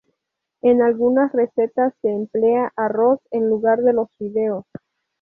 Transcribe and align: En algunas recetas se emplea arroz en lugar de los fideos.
En 0.63 0.81
algunas 0.81 1.31
recetas 1.31 1.93
se 2.01 2.09
emplea 2.09 2.73
arroz 2.75 3.19
en 3.29 3.49
lugar 3.51 3.83
de 3.83 3.93
los 3.93 4.09
fideos. 4.17 4.65